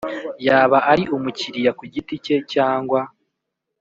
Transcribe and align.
Yaba 0.47 0.77
ari 0.91 1.03
umukiriya 1.15 1.71
ku 1.77 1.83
giti 1.93 2.15
cye 2.25 2.37
cyangwa 2.53 2.99